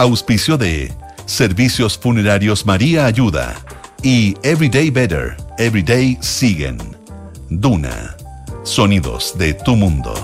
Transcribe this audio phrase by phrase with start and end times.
[0.00, 0.90] Auspicio de
[1.26, 3.54] Servicios Funerarios María Ayuda
[4.02, 6.78] y Everyday Better, Everyday Siguen.
[7.50, 8.16] Duna.
[8.62, 10.14] Sonidos de tu mundo.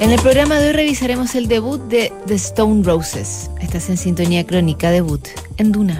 [0.00, 3.50] En el programa de hoy revisaremos el debut de The Stone Roses.
[3.60, 5.98] Estás en sintonía crónica debut en Duna.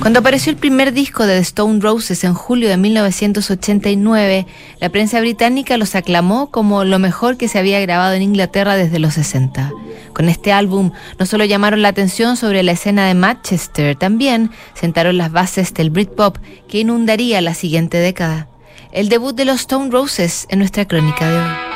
[0.00, 4.46] Cuando apareció el primer disco de The Stone Roses en julio de 1989,
[4.80, 8.98] la prensa británica los aclamó como lo mejor que se había grabado en Inglaterra desde
[8.98, 9.72] los 60.
[10.12, 15.18] Con este álbum no solo llamaron la atención sobre la escena de Manchester, también sentaron
[15.18, 16.38] las bases del Britpop
[16.68, 18.48] que inundaría la siguiente década
[18.96, 21.75] el debut de los Stone Roses en nuestra crónica de hoy.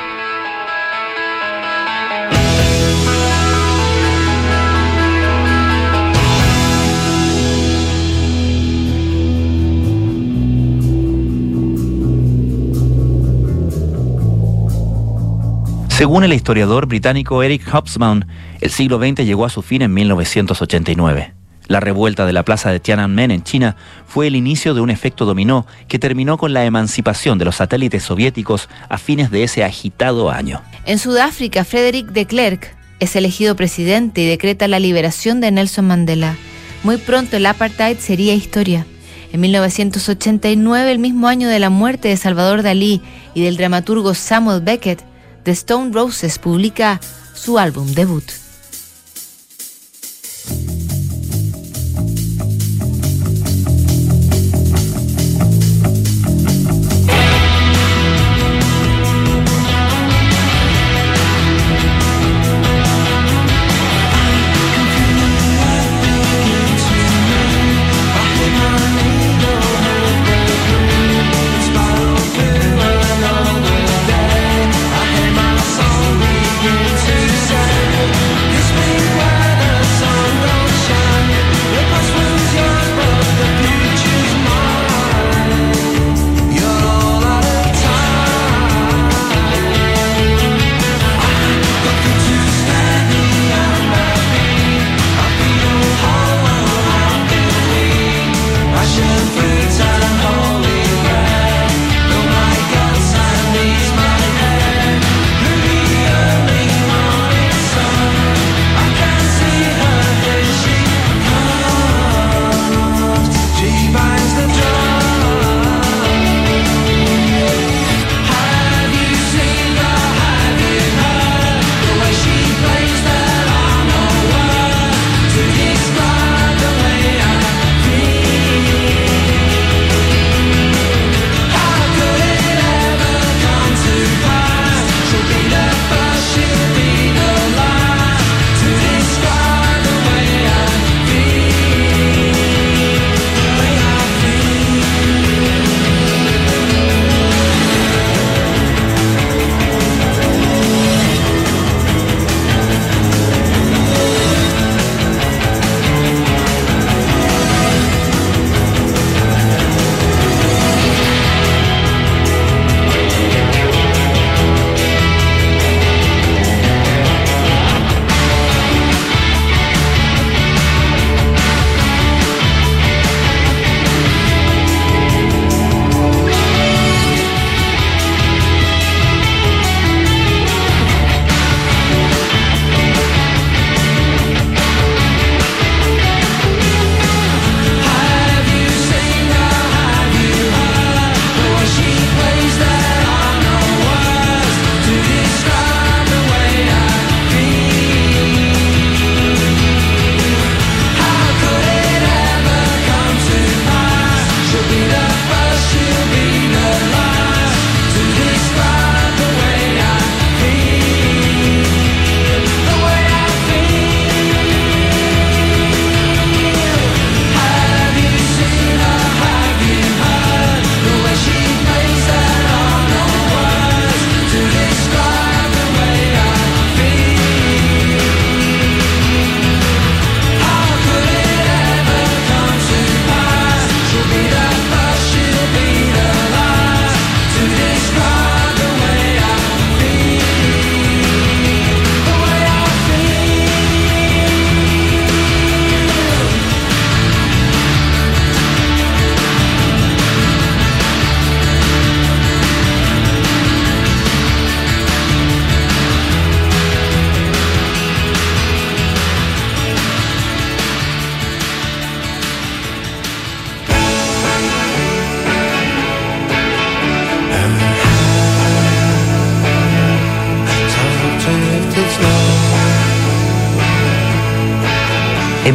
[16.00, 18.22] Según el historiador británico Eric Hobsbawm,
[18.62, 21.34] el siglo XX llegó a su fin en 1989.
[21.66, 25.26] La revuelta de la plaza de Tiananmen en China fue el inicio de un efecto
[25.26, 30.30] dominó que terminó con la emancipación de los satélites soviéticos a fines de ese agitado
[30.30, 30.62] año.
[30.86, 36.34] En Sudáfrica, Frederick de Klerk es elegido presidente y decreta la liberación de Nelson Mandela.
[36.82, 38.86] Muy pronto el apartheid sería historia.
[39.34, 43.02] En 1989, el mismo año de la muerte de Salvador Dalí
[43.34, 45.09] y del dramaturgo Samuel Beckett,
[45.44, 47.00] The Stone Roses publica
[47.34, 48.39] su álbum debut.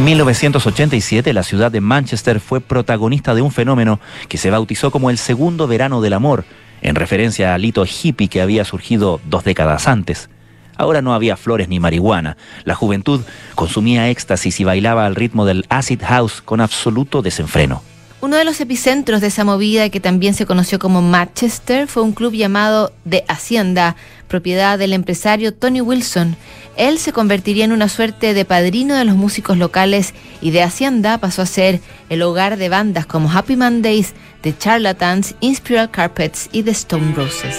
[0.06, 3.98] 1987 la ciudad de Manchester fue protagonista de un fenómeno
[4.28, 6.44] que se bautizó como el segundo verano del amor,
[6.80, 10.30] en referencia al hito hippie que había surgido dos décadas antes.
[10.76, 12.36] Ahora no había flores ni marihuana.
[12.62, 13.22] La juventud
[13.56, 17.82] consumía éxtasis y bailaba al ritmo del acid house con absoluto desenfreno.
[18.26, 22.10] Uno de los epicentros de esa movida, que también se conoció como Manchester, fue un
[22.10, 23.94] club llamado The Hacienda,
[24.26, 26.34] propiedad del empresario Tony Wilson.
[26.76, 31.18] Él se convertiría en una suerte de padrino de los músicos locales y The Hacienda
[31.18, 36.64] pasó a ser el hogar de bandas como Happy Mondays, The Charlatans, Inspiral Carpets y
[36.64, 37.54] The Stone Roses.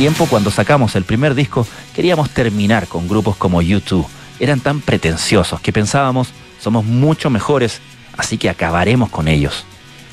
[0.00, 4.06] Tiempo, cuando sacamos el primer disco, queríamos terminar con grupos como U2.
[4.38, 7.82] Eran tan pretenciosos que pensábamos, somos mucho mejores,
[8.16, 9.66] así que acabaremos con ellos.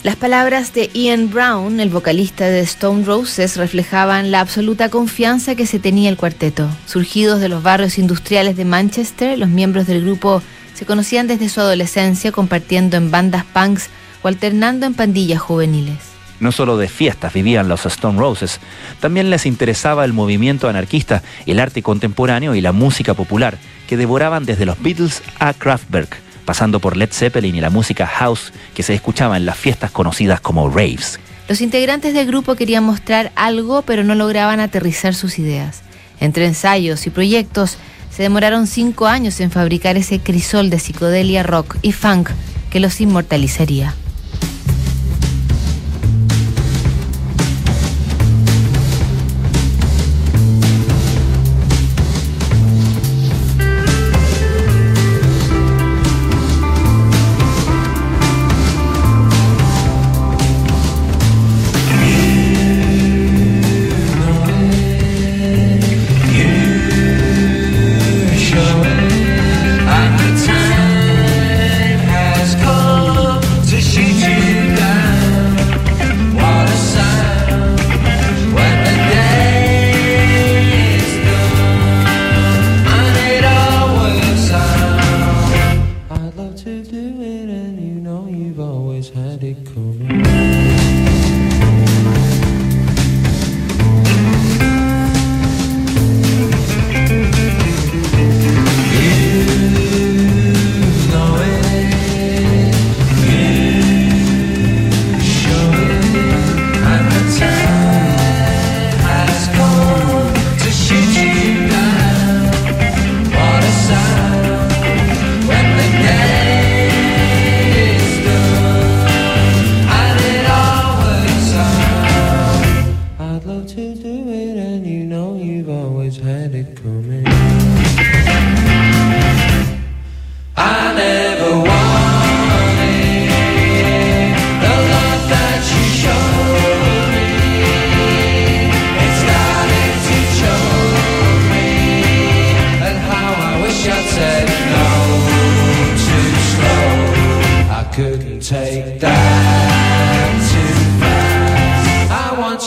[0.03, 5.65] Las palabras de Ian Brown, el vocalista de Stone Roses, reflejaban la absoluta confianza que
[5.65, 6.67] se tenía el cuarteto.
[6.85, 10.41] Surgidos de los barrios industriales de Manchester, los miembros del grupo
[10.73, 13.87] se conocían desde su adolescencia compartiendo en bandas punks
[14.21, 16.16] o alternando en pandillas juveniles.
[16.39, 18.59] No solo de fiestas vivían los Stone Roses,
[18.99, 24.45] también les interesaba el movimiento anarquista, el arte contemporáneo y la música popular, que devoraban
[24.45, 28.93] desde los Beatles a Kraftwerk pasando por Led Zeppelin y la música house que se
[28.93, 31.19] escuchaba en las fiestas conocidas como raves.
[31.49, 35.81] Los integrantes del grupo querían mostrar algo, pero no lograban aterrizar sus ideas.
[36.21, 37.77] Entre ensayos y proyectos,
[38.09, 42.29] se demoraron cinco años en fabricar ese crisol de psicodelia rock y funk
[42.69, 43.93] que los inmortalizaría.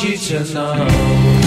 [0.01, 1.40] 起程了。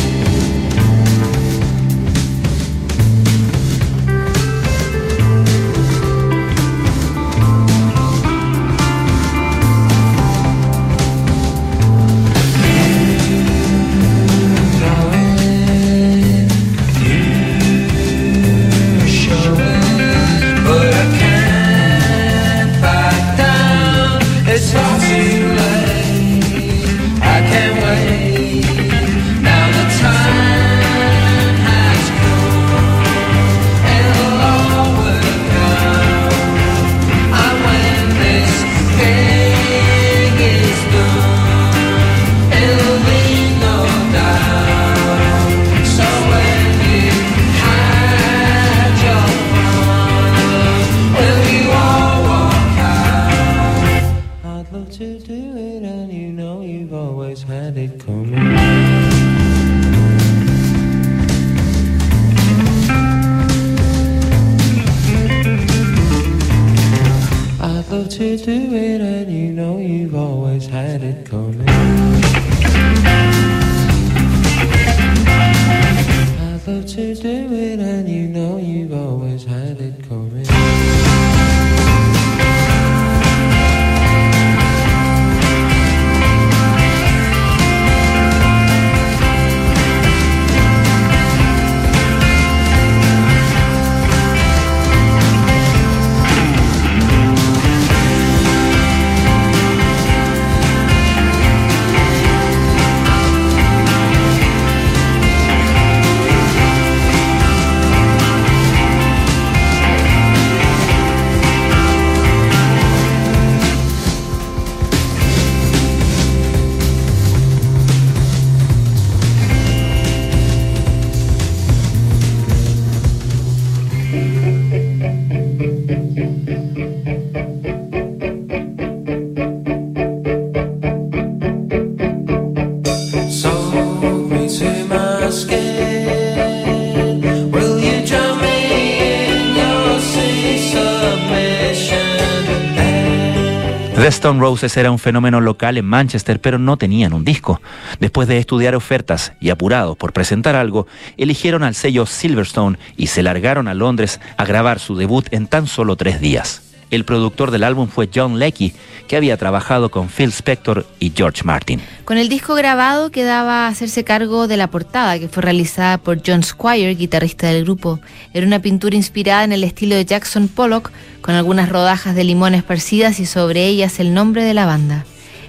[144.40, 147.62] Roses era un fenómeno local en Manchester, pero no tenían un disco.
[148.00, 150.88] Después de estudiar ofertas y apurados por presentar algo,
[151.18, 155.68] eligieron al sello Silverstone y se largaron a Londres a grabar su debut en tan
[155.68, 156.73] solo tres días.
[156.94, 158.72] El productor del álbum fue John Leckie,
[159.08, 161.82] que había trabajado con Phil Spector y George Martin.
[162.06, 166.44] Con el disco grabado quedaba hacerse cargo de la portada, que fue realizada por John
[166.44, 168.00] Squire, guitarrista del grupo.
[168.32, 172.54] Era una pintura inspirada en el estilo de Jackson Pollock, con algunas rodajas de limón
[172.54, 175.04] esparcidas y sobre ellas el nombre de la banda.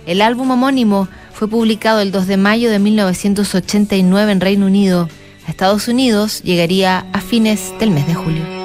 [0.06, 5.10] El álbum homónimo fue publicado el 2 de mayo de 1989 en Reino Unido.
[5.46, 8.63] A Estados Unidos llegaría a fines del mes de julio.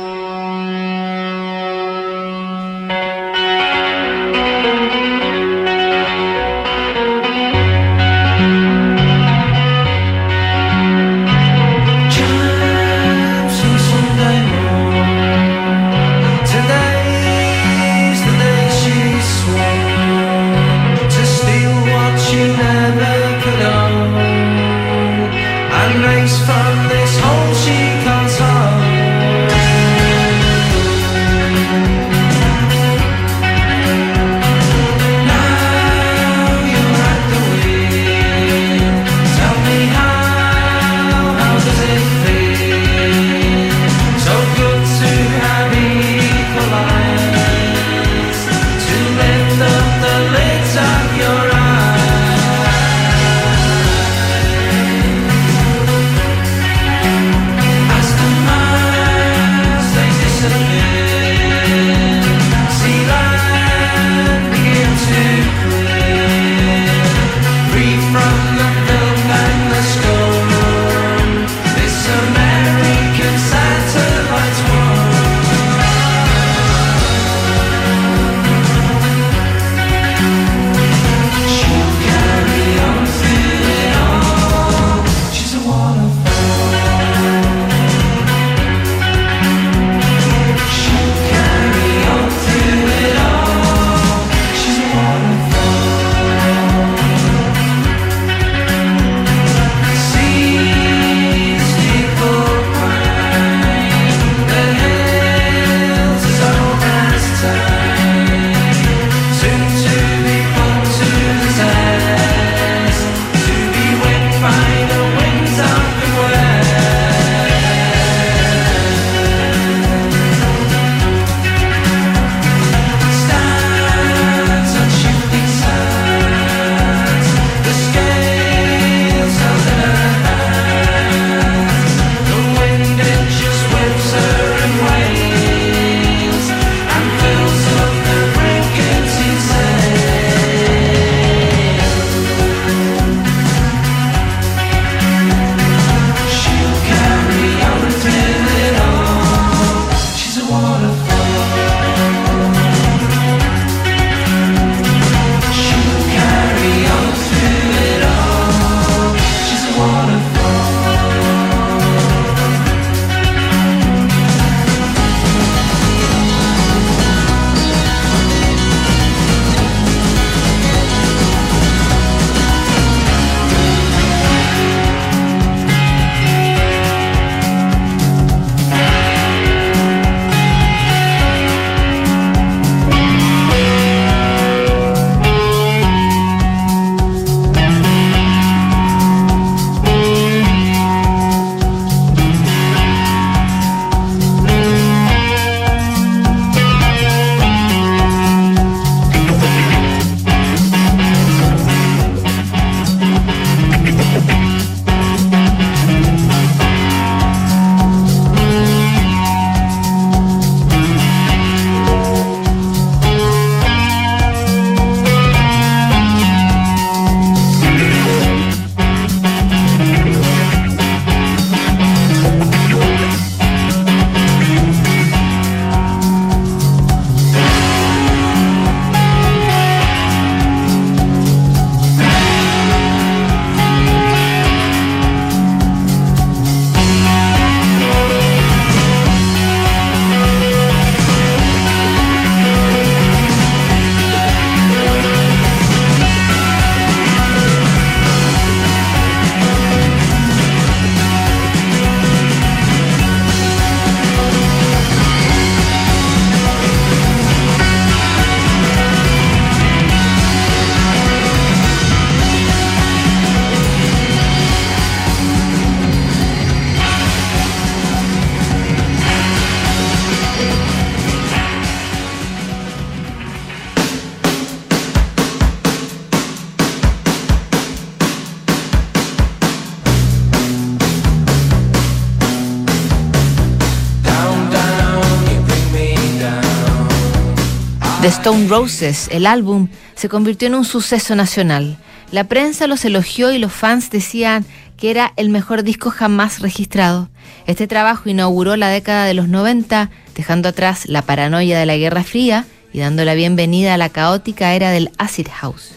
[288.09, 291.77] The Stone Roses, el álbum, se convirtió en un suceso nacional.
[292.11, 297.07] La prensa los elogió y los fans decían que era el mejor disco jamás registrado.
[297.45, 302.03] Este trabajo inauguró la década de los 90, dejando atrás la paranoia de la Guerra
[302.03, 305.73] Fría y dando la bienvenida a la caótica era del acid house.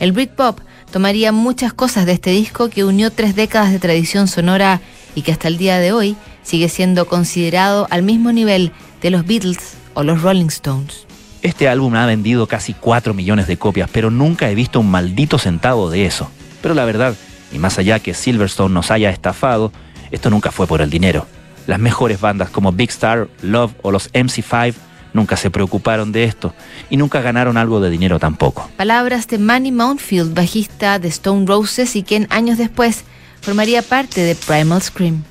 [0.00, 0.58] El Britpop
[0.90, 4.80] tomaría muchas cosas de este disco que unió tres décadas de tradición sonora
[5.14, 8.72] y que hasta el día de hoy sigue siendo considerado al mismo nivel
[9.02, 11.05] de los Beatles o los Rolling Stones.
[11.46, 15.38] Este álbum ha vendido casi 4 millones de copias, pero nunca he visto un maldito
[15.38, 16.28] centavo de eso.
[16.60, 17.14] Pero la verdad,
[17.52, 19.70] y más allá que Silverstone nos haya estafado,
[20.10, 21.24] esto nunca fue por el dinero.
[21.68, 24.74] Las mejores bandas como Big Star, Love o los MC5
[25.12, 26.52] nunca se preocuparon de esto
[26.90, 28.68] y nunca ganaron algo de dinero tampoco.
[28.76, 33.04] Palabras de Manny Mountfield, bajista de Stone Roses y quien años después
[33.40, 35.22] formaría parte de Primal Scream.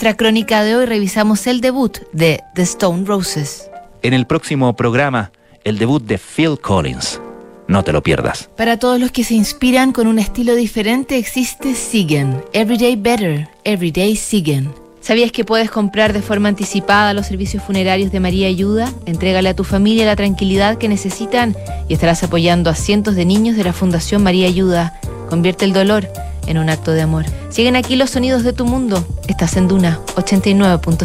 [0.00, 3.70] Nuestra crónica de hoy revisamos el debut de The Stone Roses.
[4.00, 5.30] En el próximo programa,
[5.62, 7.20] el debut de Phil Collins.
[7.68, 8.48] No te lo pierdas.
[8.56, 14.16] Para todos los que se inspiran con un estilo diferente existe Siguen, Everyday Better, Everyday
[14.16, 14.72] Siguen.
[15.02, 18.90] ¿Sabías que puedes comprar de forma anticipada los servicios funerarios de María Ayuda?
[19.04, 21.54] Entrégale a tu familia la tranquilidad que necesitan
[21.88, 24.98] y estarás apoyando a cientos de niños de la Fundación María Ayuda.
[25.28, 26.08] Convierte el dolor
[26.50, 27.24] en un acto de amor.
[27.48, 29.04] Siguen aquí los sonidos de tu mundo.
[29.28, 30.98] Estás en Duna 89.7.